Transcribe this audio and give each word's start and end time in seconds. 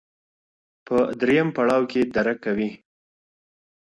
په 0.85 0.97
درېیم 1.19 1.47
پړاو 1.55 1.81
کي 1.91 2.01
درک 2.15 2.37
کوي 2.45 2.69